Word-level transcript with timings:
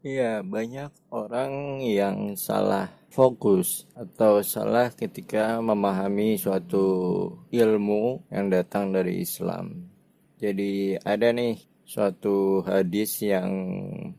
Iya, 0.00 0.40
banyak 0.40 1.12
orang 1.12 1.84
yang 1.84 2.32
salah 2.32 2.88
fokus 3.12 3.84
atau 3.92 4.40
salah 4.40 4.88
ketika 4.96 5.60
memahami 5.60 6.40
suatu 6.40 6.88
ilmu 7.52 8.24
yang 8.32 8.48
datang 8.48 8.96
dari 8.96 9.20
Islam. 9.20 9.92
Jadi 10.40 10.96
ada 11.04 11.36
nih 11.36 11.60
suatu 11.84 12.64
hadis 12.64 13.20
yang 13.20 13.52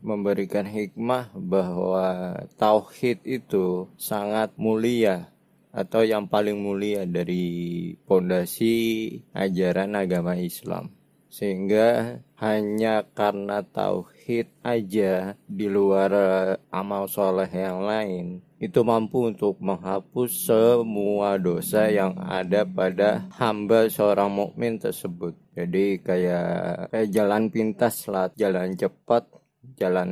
memberikan 0.06 0.70
hikmah 0.70 1.34
bahwa 1.34 2.38
tauhid 2.54 3.18
itu 3.26 3.90
sangat 3.98 4.54
mulia 4.54 5.34
atau 5.74 6.06
yang 6.06 6.30
paling 6.30 6.62
mulia 6.62 7.02
dari 7.10 7.90
pondasi 8.06 9.10
ajaran 9.34 9.98
agama 9.98 10.38
Islam 10.38 11.01
sehingga 11.32 12.20
hanya 12.36 13.08
karena 13.16 13.64
tauhid 13.64 14.52
aja 14.60 15.32
di 15.48 15.64
luar 15.64 16.10
eh, 16.12 16.60
amal 16.68 17.08
soleh 17.08 17.48
yang 17.48 17.88
lain 17.88 18.44
itu 18.60 18.84
mampu 18.84 19.32
untuk 19.32 19.56
menghapus 19.58 20.52
semua 20.52 21.40
dosa 21.40 21.88
yang 21.88 22.14
ada 22.20 22.68
pada 22.68 23.26
hamba 23.40 23.90
seorang 23.90 24.30
mukmin 24.30 24.78
tersebut. 24.78 25.34
Jadi 25.58 25.98
kayak 25.98 26.92
kayak 26.94 27.10
jalan 27.10 27.50
pintas 27.50 28.06
lah, 28.06 28.30
jalan 28.38 28.78
cepat, 28.78 29.26
jalan 29.74 30.10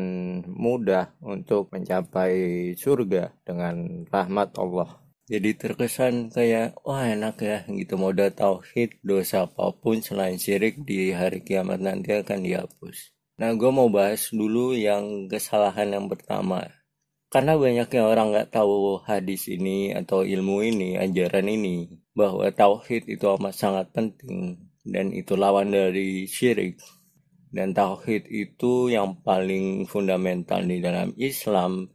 mudah 0.51 1.15
untuk 1.23 1.71
mencapai 1.71 2.75
surga 2.75 3.31
dengan 3.47 4.03
rahmat 4.11 4.51
Allah 4.59 5.10
jadi 5.31 5.55
terkesan 5.55 6.35
kayak 6.35 6.75
wah 6.83 7.07
enak 7.07 7.39
ya 7.39 7.59
gitu. 7.71 7.95
Modal 7.95 8.35
tauhid 8.35 8.99
dosa 9.07 9.47
apa 9.47 9.71
pun 9.79 10.03
selain 10.03 10.35
syirik 10.43 10.83
di 10.83 11.15
hari 11.15 11.47
kiamat 11.47 11.79
nanti 11.79 12.11
akan 12.19 12.43
dihapus. 12.43 13.15
Nah 13.39 13.55
gue 13.55 13.71
mau 13.71 13.87
bahas 13.87 14.35
dulu 14.35 14.75
yang 14.75 15.31
kesalahan 15.31 15.95
yang 15.95 16.11
pertama. 16.11 16.67
Karena 17.31 17.55
banyaknya 17.55 18.03
orang 18.03 18.35
nggak 18.35 18.51
tahu 18.51 19.07
hadis 19.07 19.47
ini 19.47 19.95
atau 19.95 20.27
ilmu 20.27 20.67
ini 20.67 20.99
ajaran 20.99 21.47
ini 21.47 22.03
bahwa 22.11 22.51
tauhid 22.51 23.07
itu 23.07 23.23
amat 23.39 23.55
sangat 23.55 23.87
penting 23.95 24.59
dan 24.83 25.15
itu 25.15 25.39
lawan 25.39 25.71
dari 25.71 26.27
syirik. 26.27 26.83
Dan 27.55 27.71
tauhid 27.71 28.27
itu 28.27 28.91
yang 28.91 29.23
paling 29.23 29.87
fundamental 29.87 30.59
di 30.67 30.83
dalam 30.83 31.15
Islam 31.15 31.87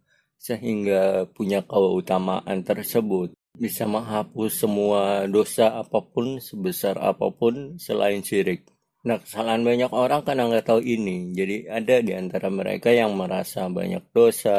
sehingga 0.46 1.26
punya 1.34 1.66
keutamaan 1.66 2.62
tersebut 2.62 3.34
bisa 3.58 3.90
menghapus 3.90 4.52
semua 4.62 5.26
dosa 5.26 5.82
apa 5.82 6.06
pun 6.06 6.38
sebesar 6.38 7.02
apa 7.02 7.34
pun 7.34 7.82
selain 7.82 8.22
syirik. 8.22 8.70
Nah 9.10 9.18
kesalahan 9.18 9.66
banyak 9.66 9.90
orang 9.90 10.22
karena 10.22 10.46
nggak 10.46 10.68
tahu 10.70 10.82
ini. 10.86 11.34
Jadi 11.34 11.66
ada 11.66 11.96
di 12.04 12.12
antara 12.14 12.54
mereka 12.54 12.94
yang 12.94 13.18
merasa 13.18 13.66
banyak 13.72 14.06
dosa 14.14 14.58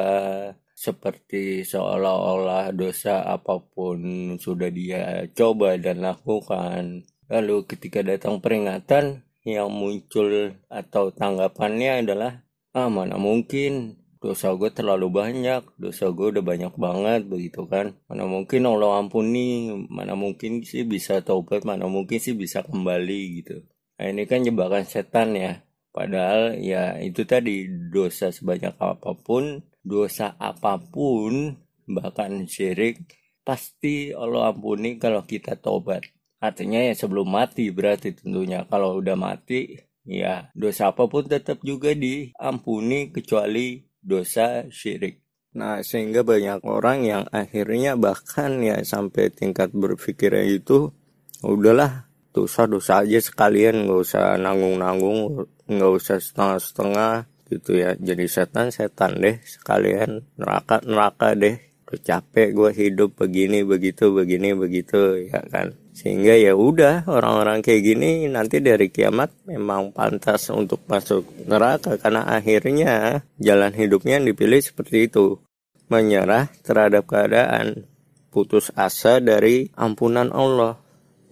seperti 0.76 1.62
seolah-olah 1.62 2.74
dosa 2.74 3.22
apa 3.22 3.62
pun 3.62 4.34
sudah 4.40 4.70
dia 4.74 5.28
coba 5.36 5.78
dan 5.78 6.02
lakukan. 6.02 7.06
Lalu 7.30 7.56
ketika 7.68 8.02
datang 8.02 8.42
peringatan 8.42 9.22
yang 9.46 9.70
muncul 9.70 10.54
atau 10.66 11.14
tanggapannya 11.14 12.02
adalah 12.02 12.42
ah 12.74 12.90
mana 12.90 13.18
mungkin 13.18 13.98
dosa 14.20 14.52
gue 14.56 14.70
terlalu 14.72 15.08
banyak 15.12 15.62
dosa 15.76 16.10
gue 16.10 16.26
udah 16.32 16.44
banyak 16.44 16.74
banget 16.76 17.20
begitu 17.28 17.68
kan. 17.68 17.94
Mana 18.08 18.24
mungkin 18.24 18.66
Allah 18.66 19.00
ampuni 19.00 19.70
mana 19.88 20.16
mungkin 20.16 20.64
sih 20.64 20.82
bisa 20.82 21.20
taubat 21.20 21.62
mana 21.62 21.86
mungkin 21.86 22.18
sih 22.18 22.32
bisa 22.32 22.64
kembali 22.64 23.20
gitu. 23.42 23.56
Nah 23.96 24.06
ini 24.12 24.24
kan 24.28 24.44
jebakan 24.44 24.84
setan 24.84 25.36
ya. 25.36 25.62
Padahal 25.94 26.60
ya 26.60 27.00
itu 27.00 27.24
tadi 27.24 27.68
dosa 27.68 28.28
sebanyak 28.28 28.76
apa 28.76 29.16
pun 29.16 29.64
dosa 29.80 30.36
apa 30.36 30.76
pun 30.76 31.56
bahkan 31.88 32.44
syirik 32.44 33.00
pasti 33.46 34.12
Allah 34.12 34.52
ampuni 34.52 34.98
kalau 35.00 35.24
kita 35.24 35.56
taubat. 35.56 36.04
Artinya 36.36 36.84
ya 36.84 36.92
sebelum 36.92 37.32
mati 37.32 37.72
berarti 37.72 38.12
tentunya. 38.12 38.68
Kalau 38.68 39.00
udah 39.00 39.16
mati 39.16 39.80
ya 40.04 40.52
dosa 40.52 40.94
apa 40.94 41.08
pun 41.08 41.26
tetap 41.26 41.64
juga 41.64 41.96
diampuni 41.96 43.10
kecuali 43.10 43.85
dosa 44.06 44.70
syirik. 44.70 45.18
Nah, 45.58 45.82
sehingga 45.82 46.22
banyak 46.22 46.62
orang 46.62 47.02
yang 47.02 47.24
akhirnya 47.34 47.98
bahkan 47.98 48.62
ya 48.62 48.78
sampai 48.86 49.32
tingkat 49.34 49.74
berpikirnya 49.74 50.46
itu 50.46 50.94
udahlah 51.42 52.06
dosa-dosa 52.30 53.02
aja 53.02 53.18
sekalian 53.18 53.88
nggak 53.88 54.00
usah 54.04 54.36
nanggung-nanggung 54.36 55.48
nggak 55.66 55.92
usah 55.96 56.22
setengah-setengah 56.22 57.26
gitu 57.50 57.82
ya. 57.82 57.98
Jadi 57.98 58.24
setan-setan 58.30 59.18
deh 59.18 59.36
sekalian 59.42 60.22
neraka-neraka 60.38 61.34
deh. 61.34 61.56
Udah 61.88 62.00
capek 62.02 62.48
gue 62.54 62.70
hidup 62.76 63.10
begini 63.16 63.66
begitu 63.66 64.12
begini 64.12 64.52
begitu 64.54 65.22
ya 65.30 65.38
kan 65.50 65.85
sehingga 65.96 66.36
ya 66.36 66.52
udah 66.52 67.08
orang-orang 67.08 67.64
kayak 67.64 67.80
gini 67.80 68.28
nanti 68.28 68.60
dari 68.60 68.92
kiamat 68.92 69.32
memang 69.48 69.96
pantas 69.96 70.52
untuk 70.52 70.84
masuk 70.84 71.24
neraka 71.48 71.96
karena 71.96 72.28
akhirnya 72.28 73.24
jalan 73.40 73.72
hidupnya 73.72 74.20
yang 74.20 74.28
dipilih 74.28 74.60
seperti 74.60 75.08
itu. 75.08 75.40
Menyerah 75.88 76.52
terhadap 76.60 77.08
keadaan 77.08 77.88
putus 78.28 78.68
asa 78.76 79.24
dari 79.24 79.72
ampunan 79.72 80.28
Allah. 80.36 80.76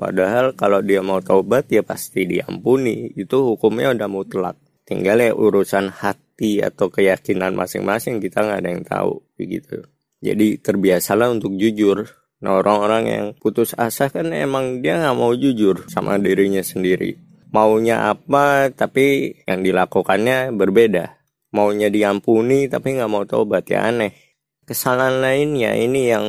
Padahal 0.01 0.57
kalau 0.57 0.81
dia 0.81 1.05
mau 1.05 1.21
taubat 1.21 1.69
ya 1.69 1.85
pasti 1.85 2.25
diampuni. 2.25 3.13
Itu 3.13 3.45
hukumnya 3.45 3.93
udah 3.93 4.09
mutlak. 4.09 4.57
Tinggal 4.89 5.29
ya 5.29 5.33
urusan 5.37 5.93
hati 5.93 6.65
atau 6.65 6.89
keyakinan 6.89 7.53
masing-masing 7.53 8.17
kita 8.23 8.41
nggak 8.41 8.61
ada 8.65 8.71
yang 8.73 8.85
tahu 8.87 9.21
begitu. 9.37 9.85
Jadi 10.25 10.57
terbiasalah 10.57 11.37
untuk 11.37 11.53
jujur 11.61 12.09
Nah 12.44 12.60
orang-orang 12.60 13.05
yang 13.09 13.27
putus 13.41 13.72
asa 13.72 14.12
kan 14.12 14.28
emang 14.37 14.84
dia 14.84 15.00
nggak 15.00 15.16
mau 15.16 15.32
jujur 15.32 15.88
sama 15.88 16.21
dirinya 16.21 16.60
sendiri. 16.60 17.16
Maunya 17.49 18.12
apa 18.12 18.69
tapi 18.69 19.32
yang 19.49 19.65
dilakukannya 19.65 20.53
berbeda. 20.53 21.16
Maunya 21.56 21.88
diampuni 21.88 22.69
tapi 22.69 23.00
nggak 23.00 23.09
mau 23.09 23.25
tobat 23.25 23.65
ya 23.65 23.88
aneh. 23.88 24.12
Kesalahan 24.69 25.25
lainnya 25.25 25.72
ini 25.72 26.12
yang 26.12 26.25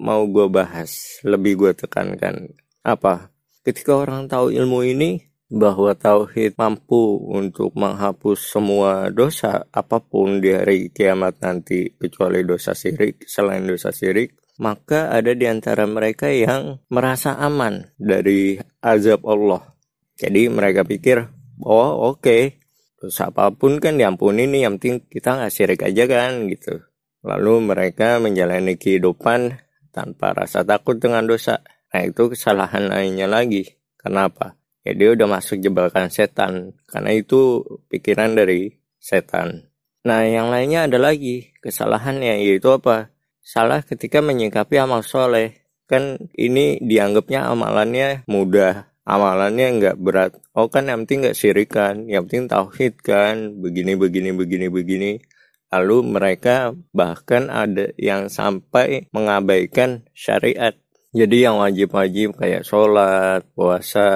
mau 0.00 0.24
gue 0.24 0.48
bahas, 0.48 1.20
lebih 1.24 1.56
gue 1.56 1.72
tekankan. 1.76 2.52
Apa? 2.84 3.32
Ketika 3.64 3.96
orang 3.96 4.28
tahu 4.28 4.52
ilmu 4.52 4.84
ini, 4.84 5.28
bahwa 5.48 5.96
tauhid 5.96 6.60
mampu 6.60 7.16
untuk 7.24 7.72
menghapus 7.72 8.52
semua 8.52 9.08
dosa 9.08 9.64
apa 9.72 9.96
pun 9.96 10.44
di 10.44 10.52
hari 10.52 10.92
kiamat 10.92 11.40
nanti 11.40 11.96
kecuali 11.96 12.44
dosa 12.44 12.76
syirik 12.76 13.24
selain 13.24 13.64
dosa 13.64 13.88
syirik 13.88 14.36
maka 14.58 15.14
ada 15.14 15.32
di 15.32 15.46
antara 15.46 15.86
mereka 15.86 16.28
yang 16.28 16.82
merasa 16.90 17.38
aman 17.38 17.94
dari 17.94 18.58
azab 18.82 19.22
Allah. 19.24 19.78
Jadi 20.18 20.50
mereka 20.50 20.82
pikir, 20.82 21.30
oh 21.62 22.10
oke, 22.10 22.20
okay, 22.20 22.42
dosa 22.98 23.30
apa 23.30 23.54
pun 23.54 23.78
kan 23.78 23.94
diampuni 23.94 24.50
nih, 24.50 24.66
yang 24.66 24.82
penting 24.82 25.06
kita 25.06 25.38
nggak 25.38 25.52
syirik 25.54 25.86
aja 25.86 26.04
kan 26.10 26.50
gitu. 26.50 26.82
Lalu 27.22 27.70
mereka 27.70 28.18
menjalani 28.18 28.74
kehidupan 28.74 29.62
tanpa 29.94 30.34
rasa 30.34 30.66
takut 30.66 30.98
dengan 30.98 31.26
dosa. 31.26 31.62
Nah 31.94 32.02
itu 32.04 32.34
kesalahan 32.34 32.90
lainnya 32.90 33.30
lagi. 33.30 33.78
Kenapa? 33.98 34.58
Ya 34.86 34.94
dia 34.94 35.14
udah 35.14 35.26
masuk 35.26 35.58
jebakan 35.58 36.10
setan. 36.10 36.78
Karena 36.86 37.10
itu 37.14 37.66
pikiran 37.90 38.38
dari 38.38 38.78
setan. 39.02 39.70
Nah 40.06 40.22
yang 40.26 40.50
lainnya 40.50 40.86
ada 40.86 40.98
lagi 40.98 41.50
kesalahannya 41.58 42.38
yaitu 42.42 42.70
apa? 42.70 43.10
Salah 43.48 43.80
ketika 43.80 44.20
menyikapi 44.20 44.76
amal 44.76 45.00
soleh. 45.00 45.64
Kan 45.88 46.28
ini 46.36 46.76
dianggapnya 46.84 47.48
amalannya 47.48 48.28
mudah, 48.28 48.92
amalannya 49.08 49.66
nggak 49.80 49.96
berat. 49.96 50.36
Oh 50.52 50.68
kan 50.68 50.84
yang 50.84 51.08
penting 51.08 51.24
nggak 51.24 51.38
syirikan, 51.40 52.04
yang 52.12 52.28
penting 52.28 52.52
tauhid 52.52 53.00
kan, 53.00 53.56
begini 53.56 53.96
begini 53.96 54.36
begini 54.36 54.68
begini. 54.68 55.10
Lalu 55.72 55.96
mereka 56.04 56.76
bahkan 56.92 57.48
ada 57.48 57.88
yang 57.96 58.28
sampai 58.28 59.08
mengabaikan 59.16 60.04
syariat. 60.12 60.76
Jadi 61.16 61.48
yang 61.48 61.56
wajib-wajib 61.56 62.36
kayak 62.36 62.68
sholat, 62.68 63.48
puasa, 63.56 64.08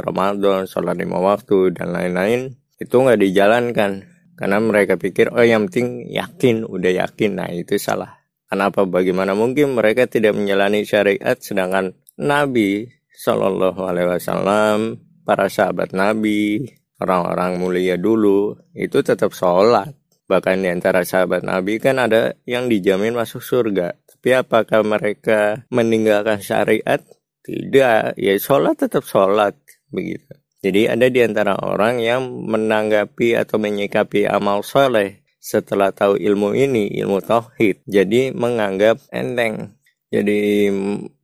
Ramadan, 0.00 0.64
sholat 0.64 0.96
lima 0.96 1.20
waktu, 1.20 1.76
dan 1.76 1.92
lain-lain 1.92 2.56
itu 2.80 2.96
nggak 2.96 3.20
dijalankan. 3.20 4.08
Karena 4.32 4.58
mereka 4.64 4.96
pikir, 4.96 5.28
oh 5.28 5.44
yang 5.44 5.68
penting 5.68 6.08
yakin, 6.08 6.64
udah 6.64 7.04
yakin. 7.04 7.36
Nah 7.36 7.52
itu 7.52 7.76
salah. 7.76 8.21
Kenapa 8.52 8.84
bagaimana 8.84 9.32
mungkin 9.32 9.72
mereka 9.72 10.04
tidak 10.04 10.36
menjalani 10.36 10.84
syariat 10.84 11.40
sedangkan 11.40 11.96
Nabi 12.20 12.84
Shallallahu 13.08 13.80
Alaihi 13.80 14.12
Wasallam, 14.12 15.00
para 15.24 15.48
sahabat 15.48 15.96
Nabi, 15.96 16.60
orang-orang 17.00 17.56
mulia 17.56 17.96
dulu 17.96 18.60
itu 18.76 19.00
tetap 19.00 19.32
sholat. 19.32 19.96
Bahkan 20.28 20.60
di 20.60 20.68
antara 20.68 21.00
sahabat 21.00 21.48
Nabi 21.48 21.80
kan 21.80 21.96
ada 21.96 22.36
yang 22.44 22.68
dijamin 22.68 23.16
masuk 23.16 23.40
surga. 23.40 23.96
Tapi 24.04 24.36
apakah 24.36 24.84
mereka 24.84 25.64
meninggalkan 25.72 26.44
syariat? 26.44 27.00
Tidak, 27.40 28.20
ya 28.20 28.32
sholat 28.36 28.76
tetap 28.76 29.08
sholat 29.08 29.56
begitu. 29.88 30.28
Jadi 30.60 30.92
ada 30.92 31.08
di 31.08 31.24
antara 31.24 31.56
orang 31.56 32.04
yang 32.04 32.28
menanggapi 32.28 33.32
atau 33.32 33.56
menyikapi 33.56 34.28
amal 34.28 34.60
soleh 34.60 35.21
setelah 35.42 35.90
tahu 35.90 36.14
ilmu 36.22 36.54
ini, 36.54 36.86
ilmu 37.02 37.18
tauhid, 37.18 37.82
jadi 37.82 38.30
menganggap 38.30 39.02
enteng, 39.10 39.74
jadi 40.14 40.70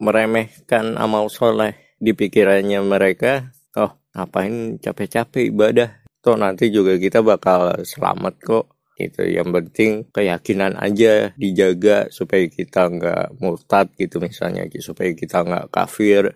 meremehkan 0.03 0.99
amal 0.99 1.31
soleh 1.31 1.79
di 2.03 2.19
pikirannya 2.19 2.82
mereka. 2.82 3.55
Oh, 3.79 3.94
ngapain 4.19 4.82
capek-capek 4.82 5.55
ibadah? 5.55 6.03
Toh 6.19 6.35
nanti 6.35 6.75
juga 6.75 6.99
kita 6.99 7.23
bakal 7.23 7.87
selamat 7.87 8.35
kok. 8.43 8.67
Itu 8.99 9.23
yang 9.23 9.55
penting 9.55 10.11
keyakinan 10.11 10.75
aja 10.75 11.31
dijaga 11.38 12.11
supaya 12.11 12.50
kita 12.50 12.91
nggak 12.91 13.38
murtad 13.38 13.94
gitu 13.94 14.19
misalnya, 14.19 14.67
supaya 14.82 15.15
kita 15.15 15.47
nggak 15.47 15.70
kafir. 15.70 16.35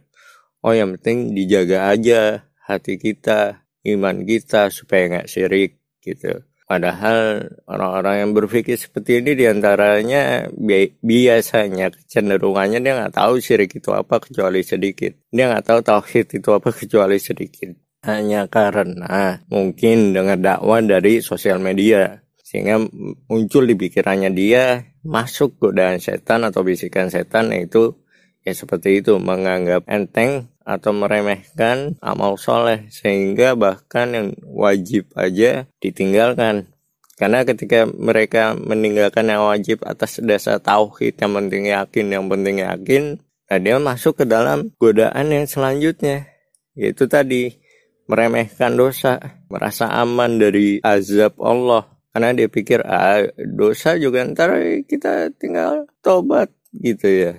Oh, 0.62 0.70
yang 0.70 0.94
penting 0.94 1.34
dijaga 1.34 1.90
aja 1.90 2.46
hati 2.62 2.94
kita, 3.02 3.66
iman 3.90 4.22
kita 4.22 4.70
supaya 4.70 5.10
nggak 5.10 5.26
syirik 5.26 5.82
gitu. 5.98 6.46
Padahal 6.72 7.52
orang-orang 7.68 8.24
yang 8.24 8.30
berpikir 8.32 8.80
seperti 8.80 9.20
ini 9.20 9.36
di 9.36 9.44
antaranya 9.44 10.48
bi 10.56 10.88
biasanya 11.04 11.92
kecenderungannya 11.92 12.80
dia 12.80 12.96
nggak 12.96 13.12
tahu 13.12 13.44
syirik 13.44 13.76
itu 13.76 13.92
apa 13.92 14.24
kecuali 14.24 14.64
sedikit. 14.64 15.12
Dia 15.28 15.52
nggak 15.52 15.68
tahu 15.68 15.78
tauhid 15.84 16.40
itu 16.40 16.48
apa 16.48 16.72
kecuali 16.72 17.20
sedikit. 17.20 17.76
Hanya 18.08 18.48
karena 18.48 19.44
mungkin 19.52 20.16
dengar 20.16 20.40
dakwah 20.40 20.80
dari 20.80 21.20
sosial 21.20 21.60
media 21.60 22.24
sehingga 22.40 22.80
muncul 23.28 23.68
di 23.68 23.76
pikirannya 23.76 24.32
dia 24.32 24.80
masuk 25.04 25.60
godaan 25.60 26.00
setan 26.00 26.48
atau 26.48 26.64
bisikan 26.64 27.12
setan 27.12 27.52
yaitu 27.52 28.00
ya 28.42 28.52
seperti 28.54 29.02
itu 29.02 29.18
menganggap 29.22 29.86
enteng 29.86 30.50
atau 30.62 30.94
meremehkan 30.94 31.98
amal 31.98 32.38
soleh 32.38 32.86
sehingga 32.90 33.58
bahkan 33.58 34.14
yang 34.14 34.28
wajib 34.46 35.10
aja 35.18 35.66
ditinggalkan. 35.82 36.70
Karena 37.18 37.46
ketika 37.46 37.86
mereka 37.86 38.54
meninggalkan 38.58 39.30
yang 39.30 39.46
wajib 39.46 39.86
atas 39.86 40.18
dasar 40.18 40.58
tauhid 40.58 41.14
yang 41.18 41.32
penting 41.38 41.70
yakin 41.70 42.06
yang 42.10 42.26
penting 42.26 42.66
yakin 42.66 43.04
nah 43.46 43.60
dia 43.60 43.76
masuk 43.76 44.16
ke 44.16 44.24
dalam 44.24 44.72
godaan 44.80 45.28
yang 45.28 45.44
selanjutnya 45.44 46.24
yaitu 46.72 47.04
tadi 47.04 47.60
meremehkan 48.08 48.72
dosa 48.72 49.20
merasa 49.52 49.92
aman 49.92 50.40
dari 50.40 50.82
azab 50.82 51.38
Allah. 51.38 51.86
Karena 52.12 52.36
dia 52.36 52.48
pikir 52.48 52.84
ah 52.84 53.24
dosa 53.40 53.96
juga 53.96 54.20
ntar 54.28 54.52
kita 54.84 55.32
tinggal 55.36 55.88
tobat 56.04 56.52
gitu 56.76 57.08
ya 57.08 57.32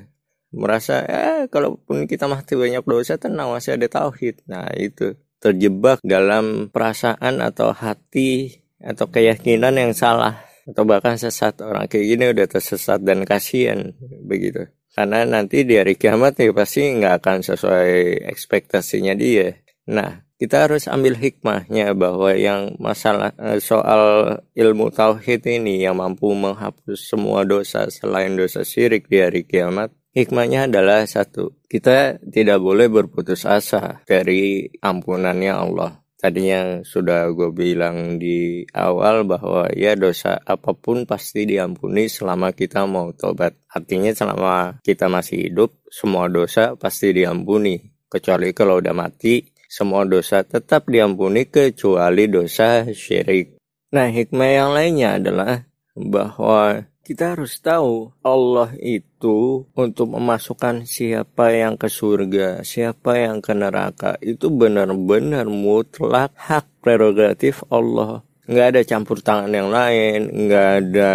merasa 0.53 1.01
ya 1.03 1.49
kalaupun 1.49 2.05
kita 2.05 2.29
mati 2.29 2.53
banyak 2.53 2.85
dosa 2.85 3.17
tenang 3.17 3.51
masih 3.51 3.75
ada 3.75 3.89
tauhid. 3.89 4.45
Nah 4.45 4.69
itu 4.77 5.17
terjebak 5.41 5.99
dalam 6.05 6.69
perasaan 6.69 7.43
atau 7.43 7.75
hati 7.75 8.63
atau 8.79 9.09
keyakinan 9.09 9.75
yang 9.75 9.91
salah 9.91 10.45
atau 10.69 10.85
bahkan 10.87 11.19
sesat. 11.19 11.59
Orang 11.59 11.89
kayak 11.89 12.05
gini 12.05 12.23
udah 12.31 12.47
tersesat 12.47 13.03
dan 13.03 13.25
kasihan 13.27 13.91
begitu. 14.23 14.69
Karena 14.93 15.25
nanti 15.25 15.65
di 15.65 15.75
hari 15.75 15.97
kiamat 15.97 16.37
ya 16.37 16.53
pasti 16.53 16.85
nggak 16.85 17.13
akan 17.19 17.37
sesuai 17.41 18.23
ekspektasinya 18.29 19.17
dia. 19.17 19.57
Nah 19.89 20.21
kita 20.37 20.67
harus 20.67 20.91
ambil 20.91 21.15
hikmahnya 21.15 21.95
bahwa 21.95 22.35
yang 22.35 22.75
masalah 22.75 23.31
eh, 23.39 23.63
soal 23.63 24.37
ilmu 24.53 24.91
tauhid 24.91 25.39
ini 25.47 25.81
yang 25.87 25.97
mampu 25.97 26.29
menghapus 26.35 26.99
semua 26.99 27.47
dosa 27.47 27.87
selain 27.87 28.35
dosa 28.35 28.67
syirik 28.67 29.07
di 29.07 29.23
hari 29.23 29.47
kiamat 29.47 29.95
Hikmahnya 30.13 30.69
adalah 30.69 31.09
satu, 31.09 31.57
kita 31.65 32.21
tidak 32.21 32.61
boleh 32.61 32.85
berputus 32.85 33.49
asa 33.49 34.05
dari 34.05 34.69
ampunannya 34.77 35.49
Allah. 35.49 36.05
Tadi 36.21 36.53
yang 36.53 36.85
sudah 36.85 37.33
gue 37.33 37.49
bilang 37.49 38.21
di 38.21 38.61
awal 38.77 39.25
bahwa 39.25 39.73
ya 39.73 39.97
dosa 39.97 40.37
apa 40.37 40.77
pun 40.77 41.09
pasti 41.09 41.49
diampuni 41.49 42.07
selama 42.07 42.53
kita 42.53 42.85
mau 42.85 43.09
tobat. 43.11 43.57
Artinya 43.67 44.13
selama 44.13 44.77
kita 44.85 45.09
masih 45.09 45.49
hidup, 45.49 45.81
semua 45.89 46.29
dosa 46.29 46.77
pasti 46.77 47.09
diampuni. 47.09 47.81
Kecuali 48.05 48.53
kalau 48.53 48.85
udah 48.85 48.93
mati, 48.93 49.43
semua 49.65 50.05
dosa 50.05 50.45
tetap 50.45 50.85
diampuni 50.85 51.49
kecuali 51.49 52.29
dosa 52.29 52.85
syirik. 52.85 53.57
Nah 53.89 54.13
hikmah 54.13 54.51
yang 54.53 54.71
lainnya 54.77 55.17
adalah 55.17 55.65
bahwa 55.93 56.89
kita 57.03 57.35
harus 57.35 57.59
tahu 57.59 58.15
Allah 58.23 58.71
itu 58.79 59.67
untuk 59.75 60.07
memasukkan 60.15 60.87
siapa 60.87 61.51
yang 61.51 61.75
ke 61.75 61.91
surga, 61.91 62.63
siapa 62.63 63.19
yang 63.19 63.43
ke 63.43 63.51
neraka 63.51 64.15
itu 64.23 64.47
benar-benar 64.47 65.45
mutlak 65.51 66.31
hak 66.39 66.65
prerogatif 66.79 67.67
Allah. 67.67 68.23
Nggak 68.47 68.67
ada 68.75 68.81
campur 68.87 69.19
tangan 69.23 69.51
yang 69.51 69.71
lain, 69.71 70.47
nggak 70.47 70.69
ada 70.79 71.13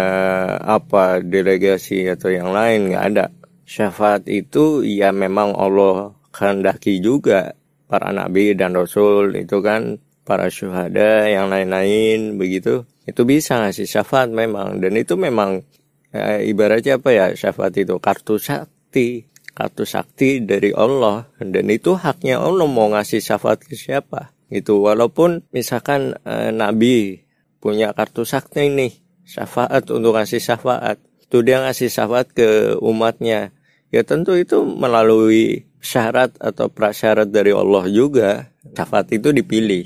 apa 0.61 1.21
delegasi 1.21 2.05
atau 2.09 2.29
yang 2.29 2.53
lain, 2.53 2.93
nggak 2.93 3.05
ada. 3.13 3.25
Syafaat 3.65 4.25
itu 4.29 4.81
ya 4.85 5.13
memang 5.13 5.53
Allah 5.53 6.13
kehendaki 6.33 7.01
juga 7.01 7.53
para 7.89 8.13
nabi 8.13 8.53
dan 8.53 8.77
rasul 8.77 9.33
itu 9.33 9.61
kan 9.65 9.97
para 10.21 10.53
syuhada 10.53 11.25
yang 11.25 11.49
lain-lain 11.49 12.37
begitu 12.37 12.85
itu 13.09 13.25
bisa 13.25 13.57
ngasih 13.57 13.89
syafaat 13.89 14.29
memang. 14.29 14.77
Dan 14.77 14.93
itu 14.95 15.17
memang 15.17 15.65
ya, 16.13 16.37
ibaratnya 16.39 17.01
apa 17.01 17.09
ya 17.09 17.25
syafaat 17.33 17.73
itu? 17.81 17.97
Kartu 17.97 18.37
sakti. 18.37 19.25
Kartu 19.57 19.83
sakti 19.83 20.45
dari 20.45 20.69
Allah. 20.71 21.25
Dan 21.41 21.67
itu 21.73 21.97
haknya 21.97 22.37
Allah 22.37 22.69
mau 22.69 22.93
ngasih 22.93 23.19
syafaat 23.19 23.65
ke 23.65 23.73
siapa. 23.73 24.37
Itu 24.49 24.85
walaupun 24.85 25.49
misalkan 25.49 26.15
eh, 26.25 26.53
Nabi 26.53 27.25
punya 27.59 27.91
kartu 27.91 28.23
sakti 28.23 28.71
ini 28.71 28.89
syafaat 29.25 29.89
untuk 29.89 30.15
ngasih 30.17 30.41
syafaat. 30.41 30.97
Itu 31.25 31.45
dia 31.45 31.61
ngasih 31.61 31.89
syafaat 31.89 32.33
ke 32.33 32.77
umatnya. 32.81 33.53
Ya 33.89 34.05
tentu 34.05 34.37
itu 34.37 34.65
melalui 34.65 35.69
syarat 35.81 36.37
atau 36.37 36.69
prasyarat 36.69 37.29
dari 37.29 37.53
Allah 37.53 37.89
juga 37.89 38.53
syafaat 38.73 39.09
itu 39.13 39.33
dipilih. 39.33 39.85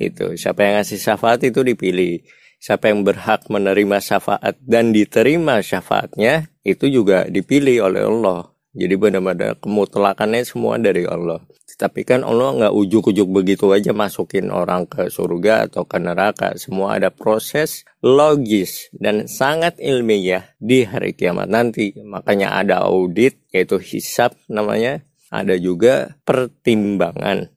Itu 0.00 0.34
siapa 0.38 0.64
yang 0.64 0.80
ngasih 0.80 0.98
syafaat 0.98 1.44
itu 1.44 1.60
dipilih 1.60 2.24
siapa 2.60 2.92
yang 2.92 3.02
berhak 3.02 3.48
menerima 3.48 3.98
syafaat 4.04 4.60
dan 4.60 4.92
diterima 4.92 5.64
syafaatnya 5.64 6.52
itu 6.60 6.92
juga 6.92 7.24
dipilih 7.26 7.88
oleh 7.88 8.04
Allah. 8.04 8.52
Jadi 8.70 8.94
benar-benar 8.94 9.58
kemutlakannya 9.58 10.46
semua 10.46 10.78
dari 10.78 11.02
Allah. 11.08 11.42
Tapi 11.80 12.04
kan 12.04 12.20
Allah 12.20 12.52
nggak 12.60 12.74
ujuk-ujuk 12.76 13.24
begitu 13.32 13.72
aja 13.72 13.96
masukin 13.96 14.52
orang 14.52 14.84
ke 14.84 15.08
surga 15.08 15.64
atau 15.64 15.88
ke 15.88 15.96
neraka. 15.96 16.52
Semua 16.60 17.00
ada 17.00 17.08
proses 17.08 17.88
logis 18.04 18.92
dan 18.92 19.24
sangat 19.24 19.80
ilmiah 19.80 20.52
di 20.60 20.84
hari 20.84 21.16
kiamat 21.16 21.48
nanti. 21.48 21.96
Makanya 21.96 22.60
ada 22.60 22.84
audit 22.84 23.40
yaitu 23.48 23.80
hisap 23.80 24.36
namanya. 24.44 25.00
Ada 25.32 25.56
juga 25.56 26.20
pertimbangan. 26.28 27.48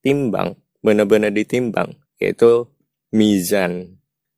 Timbang, 0.00 0.56
benar-benar 0.80 1.36
ditimbang. 1.36 2.00
Yaitu 2.16 2.72
mizan 3.12 3.95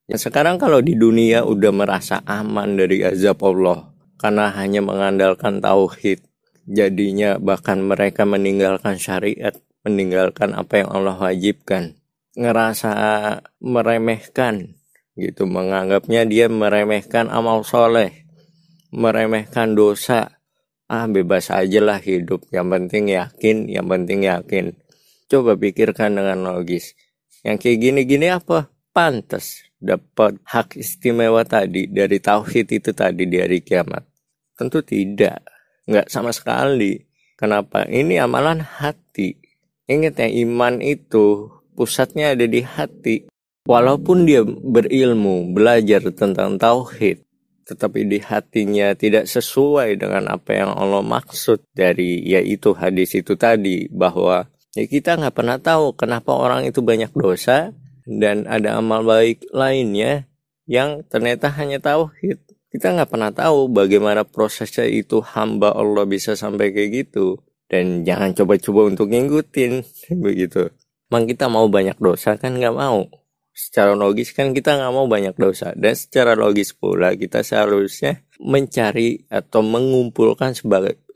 Ya 0.08 0.16
sekarang 0.16 0.56
kalau 0.56 0.80
di 0.80 0.96
dunia 0.96 1.44
udah 1.44 1.68
merasa 1.68 2.24
aman 2.24 2.80
dari 2.80 3.04
azab 3.04 3.44
Allah 3.44 3.92
karena 4.16 4.48
hanya 4.56 4.80
mengandalkan 4.80 5.60
tauhid, 5.60 6.24
jadinya 6.64 7.36
bahkan 7.36 7.84
mereka 7.84 8.24
meninggalkan 8.24 8.96
syariat, 8.96 9.52
meninggalkan 9.84 10.56
apa 10.56 10.80
yang 10.80 10.88
Allah 10.96 11.12
wajibkan, 11.12 12.00
ngerasa 12.40 12.88
meremehkan 13.60 14.80
gitu, 15.12 15.44
menganggapnya 15.44 16.24
dia 16.24 16.48
meremehkan 16.48 17.28
amal 17.28 17.60
soleh, 17.68 18.24
meremehkan 18.88 19.76
dosa, 19.76 20.40
ah 20.88 21.04
bebas 21.04 21.52
aja 21.52 21.84
lah 21.84 22.00
hidup, 22.00 22.48
yang 22.48 22.72
penting 22.72 23.12
yakin, 23.12 23.68
yang 23.68 23.84
penting 23.92 24.24
yakin. 24.24 24.72
Coba 25.28 25.52
pikirkan 25.52 26.16
dengan 26.16 26.48
logis. 26.48 26.96
Yang 27.44 27.56
kayak 27.60 27.78
gini-gini 27.84 28.32
apa? 28.32 28.72
Pantas 28.96 29.67
dapat 29.78 30.42
hak 30.42 30.78
istimewa 30.78 31.46
tadi 31.46 31.86
dari 31.86 32.18
tauhid 32.18 32.66
itu 32.70 32.90
tadi 32.92 33.24
di 33.26 33.38
hari 33.38 33.62
kiamat? 33.62 34.04
Tentu 34.58 34.82
tidak. 34.82 35.42
Nggak 35.86 36.10
sama 36.10 36.34
sekali. 36.34 36.98
Kenapa? 37.38 37.86
Ini 37.86 38.26
amalan 38.26 38.60
hati. 38.60 39.38
Ingat 39.88 40.20
ya, 40.20 40.28
iman 40.44 40.82
itu 40.82 41.48
pusatnya 41.78 42.34
ada 42.34 42.44
di 42.44 42.60
hati. 42.60 43.30
Walaupun 43.64 44.26
dia 44.26 44.42
berilmu, 44.44 45.54
belajar 45.54 46.02
tentang 46.10 46.58
tauhid, 46.58 47.22
tetapi 47.68 48.08
di 48.08 48.18
hatinya 48.24 48.96
tidak 48.96 49.28
sesuai 49.28 50.00
dengan 50.00 50.32
apa 50.32 50.56
yang 50.56 50.72
Allah 50.72 51.04
maksud 51.04 51.60
dari 51.76 52.24
yaitu 52.24 52.72
hadis 52.72 53.12
itu 53.12 53.36
tadi 53.36 53.92
bahwa 53.92 54.48
ya 54.72 54.88
kita 54.88 55.20
nggak 55.20 55.36
pernah 55.36 55.60
tahu 55.60 55.92
kenapa 55.92 56.32
orang 56.32 56.64
itu 56.64 56.80
banyak 56.80 57.12
dosa 57.12 57.76
dan 58.08 58.48
ada 58.48 58.80
amal 58.80 59.04
baik 59.04 59.44
lainnya 59.52 60.24
yang 60.64 61.04
ternyata 61.04 61.52
hanya 61.60 61.76
tauhid. 61.76 62.40
Kita 62.72 62.96
nggak 62.96 63.12
pernah 63.12 63.32
tahu 63.32 63.68
bagaimana 63.68 64.24
prosesnya 64.24 64.88
itu 64.88 65.20
hamba 65.20 65.76
Allah 65.76 66.08
bisa 66.08 66.32
sampai 66.32 66.72
kayak 66.72 66.90
gitu. 67.04 67.44
Dan 67.68 68.08
jangan 68.08 68.32
coba-coba 68.32 68.88
untuk 68.88 69.12
ngikutin 69.12 69.84
begitu. 70.24 70.72
Emang 71.12 71.28
kita 71.28 71.52
mau 71.52 71.68
banyak 71.68 72.00
dosa 72.00 72.40
kan 72.40 72.56
nggak 72.56 72.76
mau. 72.76 73.04
secara 73.58 73.98
logis 73.98 74.30
kan 74.30 74.54
kita 74.54 74.78
nggak 74.78 74.94
mau 74.94 75.10
banyak 75.10 75.34
dosa 75.34 75.74
dan 75.74 75.98
secara 75.98 76.38
logis 76.38 76.70
pula 76.78 77.10
kita 77.18 77.42
seharusnya 77.42 78.22
mencari 78.38 79.26
atau 79.26 79.66
mengumpulkan 79.66 80.54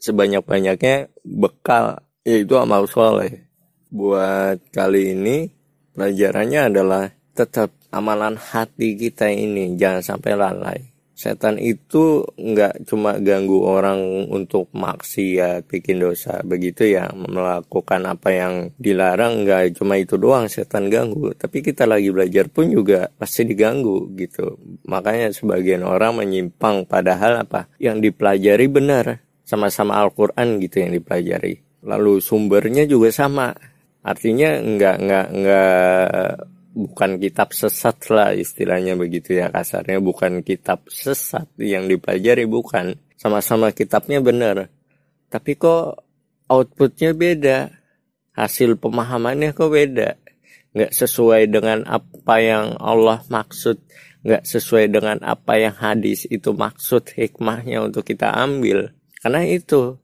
sebanyak-banyaknya 0.03 1.07
bekal 1.23 2.03
yaitu 2.27 2.59
amal 2.59 2.91
soleh 2.91 3.47
buat 3.95 4.59
kali 4.75 5.15
ini 5.15 5.55
pelajarannya 5.95 6.61
adalah 6.73 7.05
tetap 7.33 7.73
amalan 7.93 8.37
hati 8.37 8.97
kita 8.97 9.29
ini 9.29 9.77
jangan 9.77 10.05
sampai 10.05 10.33
lalai. 10.37 10.81
Setan 11.13 11.55
itu 11.61 12.27
nggak 12.35 12.89
cuma 12.89 13.15
ganggu 13.23 13.63
orang 13.63 14.27
untuk 14.27 14.67
maksiat 14.75 15.71
bikin 15.71 16.03
dosa 16.03 16.43
begitu 16.43 16.99
ya 16.99 17.15
melakukan 17.15 18.11
apa 18.11 18.35
yang 18.35 18.55
dilarang 18.75 19.47
nggak 19.47 19.79
cuma 19.79 20.03
itu 20.03 20.19
doang 20.19 20.51
setan 20.51 20.91
ganggu. 20.91 21.31
Tapi 21.37 21.63
kita 21.63 21.87
lagi 21.87 22.11
belajar 22.11 22.51
pun 22.51 22.75
juga 22.75 23.07
pasti 23.15 23.47
diganggu 23.47 24.11
gitu. 24.19 24.59
Makanya 24.91 25.31
sebagian 25.31 25.87
orang 25.87 26.19
menyimpang 26.19 26.91
padahal 26.91 27.47
apa? 27.47 27.71
Yang 27.79 28.11
dipelajari 28.11 28.67
benar 28.67 29.23
sama-sama 29.47 30.03
Al-Quran 30.03 30.59
gitu 30.59 30.83
yang 30.83 30.91
dipelajari. 30.91 31.61
Lalu 31.87 32.19
sumbernya 32.19 32.83
juga 32.83 33.15
sama 33.15 33.55
artinya 34.03 34.59
nggak 34.59 34.97
nggak 34.99 35.27
nggak 35.31 36.11
bukan 36.73 37.21
kitab 37.21 37.53
sesat 37.53 37.97
lah 38.09 38.33
istilahnya 38.33 38.97
begitu 38.97 39.37
ya 39.37 39.53
kasarnya. 39.53 40.01
Bukan 40.01 40.43
kitab 40.43 40.89
sesat 40.89 41.49
yang 41.61 41.87
dipelajari 41.87 42.49
bukan. 42.49 42.97
Sama-sama 43.17 43.71
kitabnya 43.71 44.19
benar. 44.19 44.73
Tapi 45.31 45.55
kok 45.55 46.03
outputnya 46.51 47.15
beda? 47.15 47.71
Hasil 48.33 48.81
pemahamannya 48.81 49.55
kok 49.55 49.71
beda? 49.71 50.19
Nggak 50.73 50.93
sesuai 50.97 51.53
dengan 51.53 51.85
apa 51.87 52.35
yang 52.41 52.75
Allah 52.81 53.23
maksud. 53.29 53.79
Nggak 54.27 54.43
sesuai 54.49 54.85
dengan 54.91 55.19
apa 55.23 55.61
yang 55.61 55.75
hadis 55.77 56.27
itu 56.27 56.51
maksud 56.51 57.15
hikmahnya 57.15 57.85
untuk 57.85 58.09
kita 58.09 58.33
ambil. 58.33 58.91
Karena 59.23 59.47
itu 59.47 60.02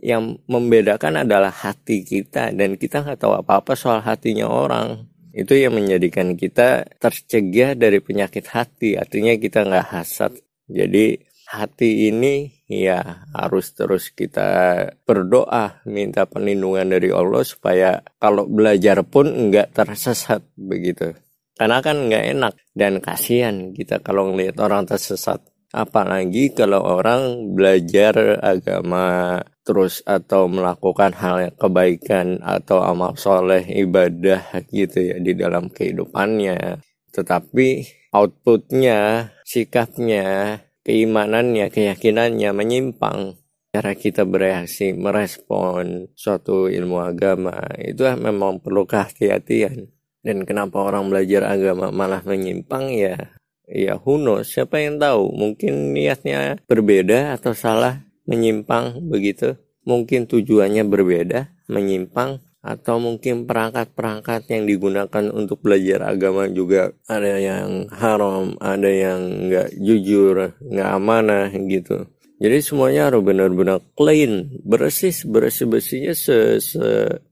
yang 0.00 0.40
membedakan 0.48 1.28
adalah 1.28 1.52
hati 1.52 2.02
kita 2.02 2.56
dan 2.56 2.80
kita 2.80 3.04
nggak 3.04 3.20
tahu 3.20 3.36
apa-apa 3.36 3.76
soal 3.76 4.00
hatinya 4.00 4.48
orang. 4.48 5.06
Itu 5.30 5.54
yang 5.54 5.78
menjadikan 5.78 6.34
kita 6.34 6.88
tercegah 6.98 7.78
dari 7.78 8.02
penyakit 8.02 8.50
hati. 8.50 8.98
Artinya 8.98 9.36
kita 9.38 9.62
nggak 9.62 9.86
hasad. 9.92 10.32
Jadi 10.66 11.20
hati 11.50 12.10
ini 12.10 12.50
ya 12.70 13.26
harus 13.34 13.74
terus 13.74 14.14
kita 14.14 14.86
berdoa 15.02 15.82
minta 15.86 16.26
perlindungan 16.26 16.86
dari 16.86 17.10
Allah 17.10 17.42
supaya 17.42 17.98
kalau 18.22 18.46
belajar 18.46 19.02
pun 19.02 19.50
nggak 19.50 19.74
tersesat 19.74 20.42
begitu. 20.54 21.14
Karena 21.54 21.84
kan 21.84 22.08
nggak 22.08 22.24
enak 22.40 22.54
dan 22.72 23.04
kasihan 23.04 23.76
kita 23.76 24.00
kalau 24.00 24.32
ngelihat 24.32 24.56
orang 24.64 24.88
tersesat. 24.88 25.44
Apalagi 25.70 26.50
kalau 26.50 26.82
orang 26.82 27.54
belajar 27.54 28.42
agama 28.42 29.38
terus 29.70 30.02
atau 30.02 30.50
melakukan 30.50 31.14
hal 31.14 31.46
yang 31.46 31.54
kebaikan 31.54 32.42
atau 32.42 32.82
amal 32.82 33.14
soleh 33.14 33.62
ibadah 33.70 34.66
gitu 34.66 35.14
ya 35.14 35.16
di 35.22 35.38
dalam 35.38 35.70
kehidupannya. 35.70 36.82
Tetapi 37.14 37.68
outputnya 38.10 39.30
sikapnya 39.46 40.58
keimanannya 40.82 41.70
keyakinannya 41.70 42.50
menyimpang. 42.50 43.38
Cara 43.70 43.94
kita 43.94 44.26
bereaksi 44.26 44.90
merespon 44.90 46.10
suatu 46.18 46.66
ilmu 46.66 46.98
agama 47.06 47.54
itu 47.78 48.02
memang 48.18 48.58
perlu 48.58 48.82
kehati-hatian. 48.82 49.86
Dan 50.18 50.42
kenapa 50.42 50.82
orang 50.82 51.06
belajar 51.06 51.46
agama 51.46 51.94
malah 51.94 52.26
menyimpang 52.26 52.90
ya? 52.90 53.30
Ya 53.70 53.94
huno 53.94 54.42
siapa 54.42 54.82
yang 54.82 54.98
tahu? 54.98 55.30
Mungkin 55.30 55.94
niatnya 55.94 56.58
berbeda 56.66 57.38
atau 57.38 57.54
salah 57.54 58.09
menyimpang 58.30 59.02
begitu 59.10 59.58
mungkin 59.82 60.30
tujuannya 60.30 60.86
berbeda 60.86 61.50
menyimpang 61.66 62.38
atau 62.60 63.00
mungkin 63.00 63.48
perangkat-perangkat 63.48 64.52
yang 64.52 64.68
digunakan 64.68 65.24
untuk 65.32 65.64
belajar 65.64 66.04
agama 66.12 66.44
juga 66.52 66.92
ada 67.08 67.40
yang 67.40 67.88
haram, 67.88 68.52
ada 68.60 68.90
yang 68.90 69.48
nggak 69.48 69.80
jujur, 69.80 70.60
nggak 70.60 70.90
amanah 70.92 71.48
gitu. 71.48 72.04
Jadi 72.40 72.58
semuanya 72.60 73.08
harus 73.08 73.24
benar-benar 73.24 73.80
clean, 73.96 74.60
bersih, 74.64 75.12
bersih 75.28 75.68
bersihnya 75.68 76.12
se, 76.12 76.60
se 76.60 76.88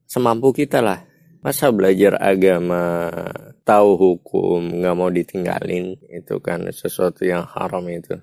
semampu 0.08 0.52
kita 0.52 0.80
lah. 0.80 1.04
Masa 1.44 1.72
belajar 1.72 2.16
agama, 2.18 3.20
tahu 3.68 3.96
hukum, 3.96 4.80
nggak 4.80 4.96
mau 4.96 5.08
ditinggalin, 5.08 5.96
itu 6.08 6.34
kan 6.40 6.66
sesuatu 6.72 7.24
yang 7.24 7.44
haram 7.46 7.84
itu 7.88 8.16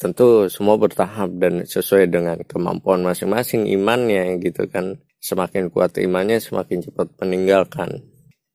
tentu 0.00 0.48
semua 0.48 0.80
bertahap 0.80 1.28
dan 1.36 1.68
sesuai 1.68 2.08
dengan 2.08 2.40
kemampuan 2.48 3.04
masing-masing 3.04 3.68
imannya 3.68 4.40
gitu 4.40 4.64
kan. 4.64 4.96
Semakin 5.20 5.68
kuat 5.68 6.00
imannya 6.00 6.40
semakin 6.40 6.80
cepat 6.80 7.12
meninggalkan. 7.20 8.00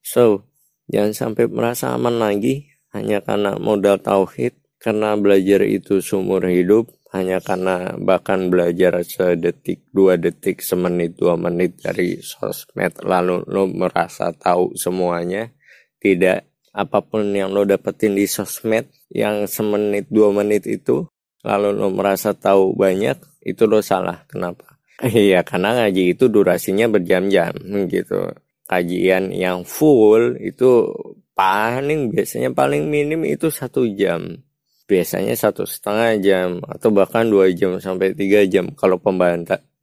So 0.01 0.49
jangan 0.89 1.13
sampai 1.13 1.45
merasa 1.45 1.93
aman 1.93 2.17
lagi 2.17 2.73
hanya 2.89 3.21
karena 3.21 3.61
modal 3.61 4.01
tauhid 4.01 4.57
karena 4.81 5.13
belajar 5.13 5.61
itu 5.61 6.01
seumur 6.01 6.41
hidup 6.49 6.89
hanya 7.13 7.37
karena 7.37 7.93
bahkan 8.01 8.49
belajar 8.49 9.05
sedetik 9.05 9.85
dua 9.93 10.17
detik 10.17 10.65
semenit 10.65 11.13
dua 11.13 11.37
menit 11.37 11.77
dari 11.79 12.17
sosmed 12.25 12.97
lalu 13.05 13.45
lo 13.45 13.69
merasa 13.69 14.33
tahu 14.33 14.73
semuanya. 14.73 15.53
Tidak 16.01 16.73
apa 16.73 16.99
pun 17.05 17.29
yang 17.29 17.53
lo 17.53 17.61
dapetin 17.63 18.17
di 18.17 18.25
sosmed 18.25 18.89
yang 19.13 19.45
semenit 19.45 20.09
dua 20.09 20.33
menit 20.33 20.65
itu 20.65 21.05
lalu 21.45 21.69
lo 21.77 21.93
merasa 21.93 22.33
tahu 22.33 22.73
banyak 22.73 23.21
itu 23.45 23.63
lo 23.69 23.79
salah. 23.85 24.25
Kenapa? 24.25 24.75
Iya 25.03 25.43
karena 25.43 25.75
ngaji 25.75 26.15
itu 26.15 26.31
durasinya 26.31 26.87
berjam-jam 26.87 27.51
gitu. 27.91 28.31
Kajian 28.65 29.29
yang 29.35 29.67
full 29.67 30.39
itu 30.41 30.89
paling 31.35 32.15
biasanya 32.15 32.49
paling 32.55 32.87
minim 32.87 33.27
itu 33.27 33.51
satu 33.51 33.85
jam. 33.91 34.39
Biasanya 34.87 35.35
satu 35.35 35.67
setengah 35.67 36.11
jam 36.21 36.49
atau 36.63 36.89
bahkan 36.95 37.27
dua 37.27 37.51
jam 37.51 37.77
sampai 37.81 38.15
tiga 38.15 38.47
jam 38.47 38.71
kalau 38.73 38.95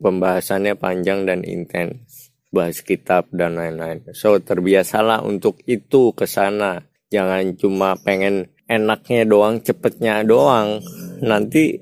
pembahasannya 0.00 0.74
panjang 0.80 1.28
dan 1.28 1.44
intens. 1.44 2.32
Bahas 2.48 2.80
kitab 2.80 3.28
dan 3.32 3.56
lain-lain. 3.60 4.04
So 4.16 4.40
terbiasalah 4.40 5.24
untuk 5.24 5.60
itu 5.68 6.16
ke 6.16 6.24
sana. 6.24 6.84
Jangan 7.12 7.56
cuma 7.60 7.96
pengen 8.00 8.51
enaknya 8.72 9.28
doang 9.28 9.60
cepetnya 9.60 10.24
doang. 10.24 10.80
Nanti 11.20 11.76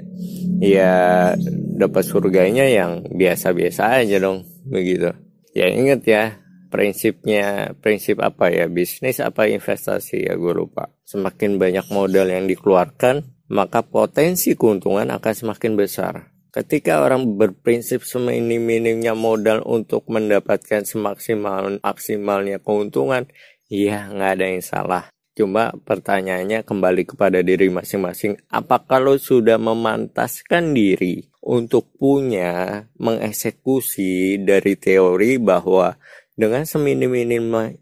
ya 0.61 1.33
dapat 1.81 2.05
surganya 2.05 2.69
yang 2.69 3.07
biasa-biasa 3.09 4.03
aja 4.05 4.21
dong 4.21 4.45
begitu. 4.69 5.15
Ya 5.57 5.71
inget 5.71 6.05
ya 6.05 6.25
prinsipnya 6.71 7.75
prinsip 7.83 8.23
apa 8.23 8.53
ya 8.53 8.71
bisnis 8.71 9.19
apa 9.19 9.49
investasi 9.49 10.29
ya 10.29 10.37
gue 10.37 10.55
lupa. 10.55 10.93
Semakin 11.09 11.57
banyak 11.57 11.87
modal 11.91 12.31
yang 12.31 12.47
dikeluarkan 12.47 13.27
maka 13.51 13.83
potensi 13.83 14.55
keuntungan 14.55 15.11
akan 15.11 15.35
semakin 15.35 15.75
besar. 15.75 16.31
Ketika 16.51 17.03
orang 17.03 17.39
berprinsip 17.39 18.03
seminim-minimnya 18.03 19.15
modal 19.15 19.63
untuk 19.67 20.07
mendapatkan 20.11 20.83
semaksimal 20.83 21.79
maksimalnya 21.79 22.59
keuntungan 22.59 23.31
ya 23.71 24.11
nggak 24.11 24.31
ada 24.35 24.47
yang 24.51 24.63
salah 24.63 25.07
Cuma 25.35 25.71
pertanyaannya 25.73 26.67
kembali 26.67 27.03
kepada 27.07 27.41
diri 27.41 27.71
masing-masing. 27.71 28.37
Apakah 28.51 28.99
lo 28.99 29.15
sudah 29.17 29.57
memantaskan 29.57 30.75
diri 30.75 31.31
untuk 31.41 31.89
punya 31.97 32.85
mengeksekusi 33.01 34.43
dari 34.43 34.77
teori 34.77 35.41
bahwa 35.41 35.97
dengan 36.37 36.67
seminim-minim 36.67 37.77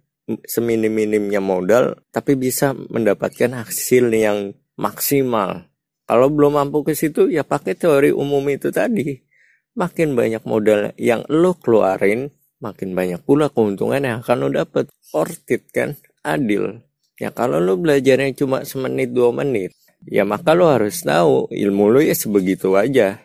seminim-minimnya 0.45 1.40
modal 1.40 2.05
tapi 2.12 2.37
bisa 2.37 2.76
mendapatkan 2.76 3.64
hasil 3.64 4.12
yang 4.12 4.52
maksimal. 4.76 5.67
Kalau 6.09 6.33
belum 6.33 6.57
mampu 6.57 6.85
ke 6.85 6.97
situ 6.97 7.28
ya 7.28 7.45
pakai 7.45 7.76
teori 7.76 8.12
umum 8.12 8.45
itu 8.49 8.73
tadi. 8.73 9.25
Makin 9.78 10.19
banyak 10.19 10.43
modal 10.43 10.90
yang 10.99 11.23
lo 11.31 11.55
keluarin, 11.55 12.35
makin 12.59 12.99
banyak 12.99 13.23
pula 13.23 13.47
keuntungan 13.52 14.02
yang 14.02 14.19
akan 14.25 14.37
lo 14.43 14.49
dapet. 14.50 14.90
Ortit 15.14 15.71
kan, 15.71 15.95
adil. 16.26 16.83
Ya 17.19 17.35
kalau 17.35 17.59
lo 17.59 17.75
belajarnya 17.75 18.31
cuma 18.39 18.63
semenit 18.63 19.11
dua 19.11 19.35
menit, 19.35 19.75
ya 20.07 20.23
maka 20.23 20.55
lo 20.55 20.71
harus 20.71 21.03
tahu 21.03 21.51
ilmu 21.51 21.91
lo 21.91 21.99
ya 21.99 22.15
sebegitu 22.15 22.79
aja. 22.79 23.19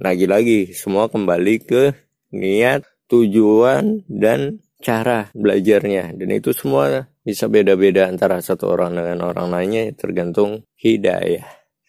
Lagi-lagi 0.00 0.72
semua 0.72 1.12
kembali 1.12 1.54
ke 1.60 1.92
niat, 2.32 2.88
tujuan, 3.12 4.02
dan 4.08 4.64
cara 4.80 5.28
belajarnya. 5.36 6.16
Dan 6.16 6.32
itu 6.32 6.56
semua 6.56 7.12
bisa 7.20 7.46
beda-beda 7.52 8.08
antara 8.08 8.40
satu 8.40 8.72
orang 8.72 8.96
dengan 8.96 9.28
orang 9.28 9.52
lainnya 9.52 9.92
tergantung 9.92 10.64
hidayah. 10.80 11.44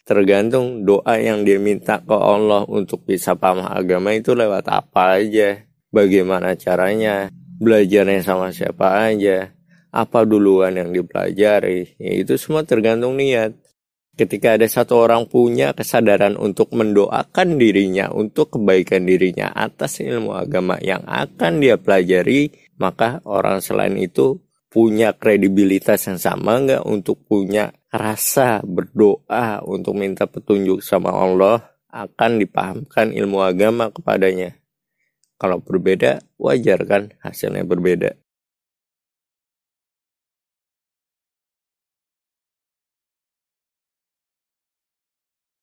Tergantung 0.06 0.86
doa 0.86 1.18
yang 1.18 1.42
dia 1.42 1.58
minta 1.58 1.98
ke 1.98 2.14
Allah 2.14 2.62
untuk 2.68 3.02
bisa 3.02 3.34
paham 3.34 3.64
agama 3.64 4.12
itu 4.12 4.36
lewat 4.36 4.68
apa 4.70 5.18
aja. 5.18 5.64
Bagaimana 5.88 6.54
caranya, 6.54 7.32
belajarnya 7.58 8.20
sama 8.22 8.52
siapa 8.52 9.08
aja, 9.08 9.55
apa 9.96 10.28
duluan 10.28 10.76
yang 10.76 10.92
dipelajari? 10.92 11.96
Ya 11.96 12.12
itu 12.20 12.36
semua 12.36 12.68
tergantung 12.68 13.16
niat. 13.16 13.56
Ketika 14.16 14.56
ada 14.56 14.64
satu 14.64 14.96
orang 15.00 15.28
punya 15.28 15.76
kesadaran 15.76 16.40
untuk 16.40 16.72
mendoakan 16.72 17.60
dirinya 17.60 18.08
untuk 18.12 18.56
kebaikan 18.56 19.04
dirinya 19.04 19.52
atas 19.52 20.00
ilmu 20.00 20.32
agama 20.32 20.80
yang 20.80 21.04
akan 21.04 21.60
dia 21.60 21.76
pelajari 21.76 22.48
maka 22.80 23.20
orang 23.28 23.60
selain 23.60 23.92
itu 24.00 24.40
punya 24.72 25.12
kredibilitas 25.12 26.08
yang 26.08 26.16
sama 26.16 26.64
nggak 26.64 26.84
untuk 26.88 27.28
punya 27.28 27.76
rasa 27.92 28.64
berdoa 28.64 29.60
untuk 29.68 29.92
minta 29.96 30.24
petunjuk 30.24 30.80
sama 30.80 31.12
Allah 31.12 31.76
akan 31.92 32.40
dipahamkan 32.40 33.12
ilmu 33.12 33.44
agama 33.44 33.92
kepadanya? 33.92 34.56
Kalau 35.36 35.60
berbeda 35.60 36.24
wajar 36.40 36.88
kan 36.88 37.12
hasilnya 37.20 37.68
berbeda 37.68 38.16